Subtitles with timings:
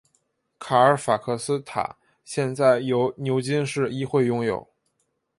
[0.57, 1.95] 卡尔法克斯塔
[2.25, 4.67] 现在由牛津市议会拥有。